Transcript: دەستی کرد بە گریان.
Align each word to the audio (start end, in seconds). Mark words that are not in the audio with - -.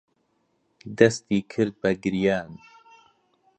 دەستی 0.97 1.39
کرد 1.51 1.73
بە 1.81 1.91
گریان. 2.03 2.51